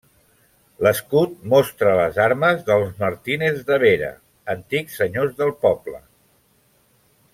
L'escut 0.85 1.35
mostra 1.51 1.91
les 1.99 2.17
armes 2.23 2.63
dels 2.69 2.89
Martínez 3.03 3.61
de 3.69 3.77
Vera, 3.85 4.09
antics 4.55 4.97
senyors 5.03 5.37
del 5.43 5.55
poble. 5.67 6.01